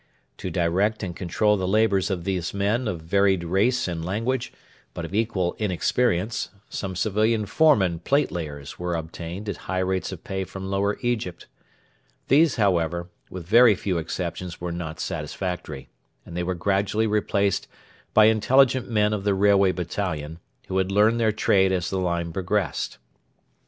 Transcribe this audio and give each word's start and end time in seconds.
To 0.37 0.49
direct 0.49 1.03
and 1.03 1.15
control 1.15 1.57
the 1.57 1.67
labours 1.67 2.09
of 2.09 2.23
these 2.23 2.55
men 2.55 2.87
of 2.87 3.03
varied 3.03 3.43
race 3.43 3.87
and 3.87 4.03
language, 4.03 4.51
but 4.95 5.05
of 5.05 5.13
equal 5.13 5.55
inexperience, 5.59 6.49
some 6.69 6.95
civilian 6.95 7.45
foremen 7.45 7.99
platelayers 7.99 8.79
were 8.79 8.95
obtained 8.95 9.47
at 9.47 9.57
high 9.69 9.77
rates 9.77 10.11
of 10.11 10.23
pay 10.23 10.43
from 10.43 10.71
Lower 10.71 10.97
Egypt. 11.01 11.45
These, 12.29 12.55
however, 12.55 13.11
with 13.29 13.45
very 13.45 13.75
few 13.75 13.99
exceptions 13.99 14.59
were 14.59 14.71
not 14.71 14.99
satisfactory, 14.99 15.89
and 16.25 16.35
they 16.35 16.41
were 16.41 16.55
gradually 16.55 17.05
replaced 17.05 17.67
by 18.15 18.25
intelligent 18.25 18.89
men 18.89 19.13
of 19.13 19.23
the 19.23 19.35
'Railway 19.35 19.71
Battalion,' 19.71 20.39
who 20.67 20.79
had 20.79 20.91
learned 20.91 21.19
their 21.19 21.31
trade 21.31 21.71
as 21.71 21.91
the 21.91 21.99
line 21.99 22.33
progressed. 22.33 22.97